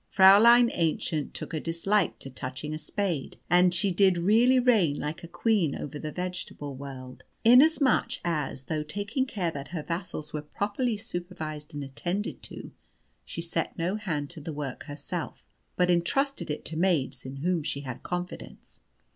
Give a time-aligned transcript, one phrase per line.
[0.11, 5.23] Fräulein Aennchen took a dislike to touching a spade, and she did really reign like
[5.23, 10.41] a queen over the vegetable world, inasmuch as, though taking care that her vassals were
[10.41, 12.71] properly supervised and attended to,
[13.25, 15.45] she set no hand to the work herself,
[15.75, 18.79] but entrusted it to maids in whom she had confidence.